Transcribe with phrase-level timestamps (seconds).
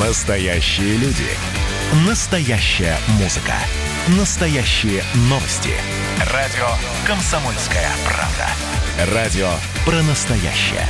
[0.00, 1.24] Настоящие люди.
[2.06, 3.54] Настоящая музыка.
[4.18, 5.70] Настоящие новости.
[6.34, 6.66] Радио
[7.06, 9.14] «Комсомольская правда».
[9.14, 9.48] Радио
[9.86, 10.86] про настоящее.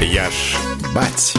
[0.00, 0.56] Я ж
[0.92, 1.36] бать.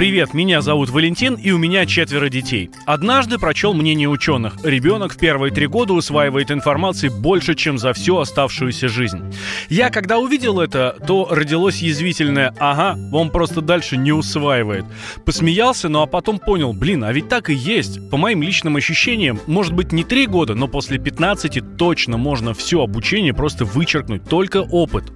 [0.00, 2.70] Привет, меня зовут Валентин, и у меня четверо детей.
[2.86, 4.56] Однажды прочел мнение ученых.
[4.64, 9.20] Ребенок в первые три года усваивает информации больше, чем за всю оставшуюся жизнь.
[9.68, 14.86] Я, когда увидел это, то родилось язвительное «Ага, он просто дальше не усваивает».
[15.26, 18.08] Посмеялся, ну а потом понял, блин, а ведь так и есть.
[18.08, 22.82] По моим личным ощущениям, может быть не три года, но после 15 точно можно все
[22.82, 25.12] обучение просто вычеркнуть, только опыт.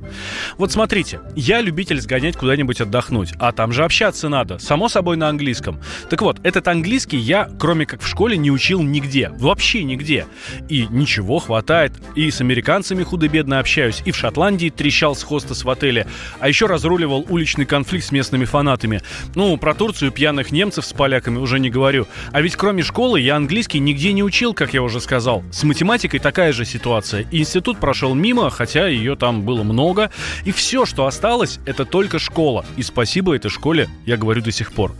[0.58, 5.28] Вот смотрите, я любитель сгонять куда-нибудь отдохнуть, а там же общаться надо, само собой на
[5.28, 5.80] английском.
[6.10, 9.28] Так вот, этот английский я, кроме как в школе, не учил нигде.
[9.38, 10.26] Вообще нигде.
[10.68, 11.92] И ничего хватает.
[12.16, 14.02] И с американцами худо-бедно общаюсь.
[14.04, 16.08] И в Шотландии трещал с хостес в отеле.
[16.40, 19.00] А еще разруливал уличный конфликт с местными фанатами.
[19.36, 22.08] Ну, про Турцию пьяных немцев с поляками уже не говорю.
[22.32, 25.44] А ведь кроме школы я английский нигде не учил, как я уже сказал.
[25.52, 27.28] С математикой такая же ситуация.
[27.30, 30.10] Институт прошел мимо, хотя ее там было много.
[30.44, 32.66] И все, что осталось, это только школа.
[32.76, 34.94] И спасибо этой школе, я говорю до сих сих пор.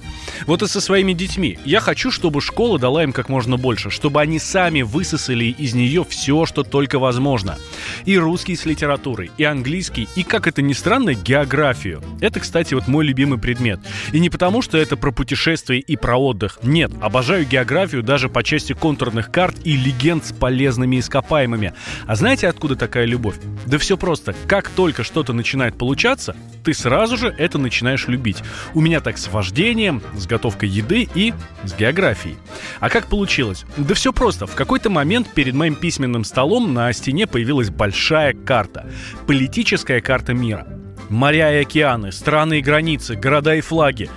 [0.46, 1.58] Вот и со своими детьми.
[1.64, 6.04] Я хочу, чтобы школа дала им как можно больше, чтобы они сами высосали из нее
[6.04, 7.58] все, что только возможно.
[8.04, 12.02] И русский с литературой, и английский, и, как это ни странно, географию.
[12.20, 13.80] Это, кстати, вот мой любимый предмет.
[14.12, 16.58] И не потому, что это про путешествия и про отдых.
[16.62, 21.72] Нет, обожаю географию даже по части контурных карт и легенд с полезными ископаемыми.
[22.06, 23.36] А знаете, откуда такая любовь?
[23.66, 24.34] Да все просто.
[24.46, 28.42] Как только что-то начинает получаться, ты сразу же это начинаешь любить.
[28.72, 32.36] У меня так с вождением, с готовкой еды и с географией.
[32.80, 33.64] А как получилось?
[33.76, 34.46] Да все просто.
[34.46, 38.90] В какой-то момент перед моим письменным столом на стене появилась большая карта.
[39.26, 40.66] Политическая карта мира.
[41.08, 44.10] Моря и океаны, страны и границы, города и флаги.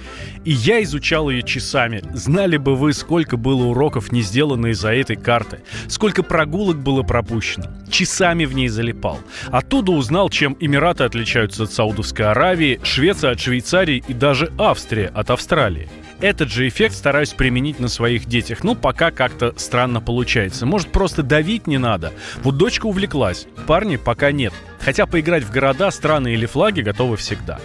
[0.46, 2.02] И я изучал ее часами.
[2.14, 5.60] Знали бы вы, сколько было уроков не сделано из-за этой карты.
[5.88, 7.66] Сколько прогулок было пропущено.
[7.90, 9.20] Часами в ней залипал.
[9.48, 15.30] Оттуда узнал, чем Эмираты отличаются от Саудовской Аравии, Швеция от Швейцарии и даже Австрия от
[15.32, 15.90] Австралии.
[16.20, 18.64] Этот же эффект стараюсь применить на своих детях.
[18.64, 20.66] Ну, пока как-то странно получается.
[20.66, 22.12] Может, просто давить не надо?
[22.44, 23.48] Вот дочка увлеклась.
[23.68, 24.54] Парни пока нет.
[24.80, 27.60] Хотя поиграть в города, страны или флаги готовы всегда.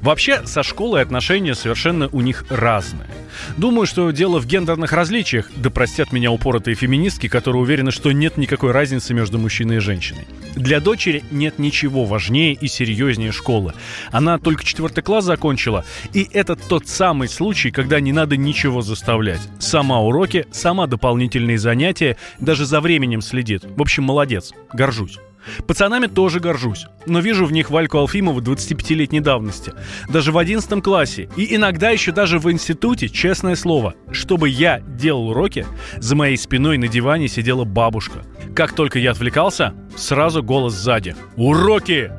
[0.00, 3.08] Вообще, со школой отношения совершенно у них разные.
[3.56, 8.36] Думаю, что дело в гендерных различиях, да простят меня упоротые феминистки, которые уверены, что нет
[8.36, 10.26] никакой разницы между мужчиной и женщиной.
[10.54, 13.72] Для дочери нет ничего важнее и серьезнее школы.
[14.10, 19.40] Она только четвертый класс закончила, и это тот самый случай, когда не надо ничего заставлять.
[19.58, 23.64] Сама уроки, сама дополнительные занятия, даже за временем следит.
[23.64, 24.52] В общем, молодец.
[24.72, 25.18] Горжусь.
[25.66, 29.72] Пацанами тоже горжусь, но вижу в них Вальку Алфимову 25-летней давности.
[30.08, 35.28] Даже в 11 классе и иногда еще даже в институте, честное слово, чтобы я делал
[35.28, 35.66] уроки,
[35.98, 38.24] за моей спиной на диване сидела бабушка.
[38.54, 41.16] Как только я отвлекался, сразу голос сзади.
[41.36, 42.10] «Уроки!»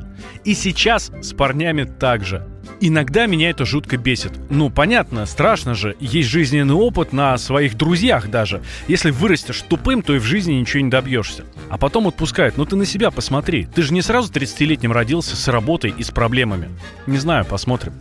[0.44, 2.48] И сейчас с парнями так же.
[2.86, 4.34] Иногда меня это жутко бесит.
[4.50, 5.96] Ну, понятно, страшно же.
[6.02, 8.62] Есть жизненный опыт на своих друзьях даже.
[8.90, 11.46] Если вырастешь тупым, то и в жизни ничего не добьешься.
[11.70, 12.58] А потом отпускают.
[12.58, 13.70] Ну ты на себя посмотри.
[13.74, 16.68] Ты же не сразу 30-летним родился с работой и с проблемами.
[17.08, 17.94] Не знаю, посмотрим.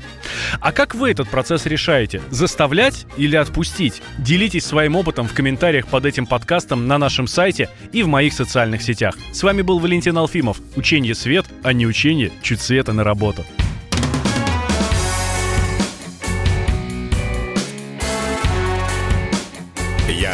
[0.59, 2.21] А как вы этот процесс решаете?
[2.31, 4.03] Заставлять или отпустить?
[4.19, 8.83] Делитесь своим опытом в комментариях под этим подкастом на нашем сайте и в моих социальных
[8.83, 9.17] сетях.
[9.31, 10.59] С вами был Валентин Алфимов.
[10.75, 13.45] Учение свет, а не учение чуть света на работу.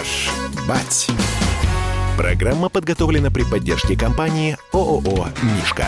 [0.08, 0.30] Ж
[0.66, 1.08] бать.
[2.16, 5.86] Программа подготовлена при поддержке компании ООО «Мишка».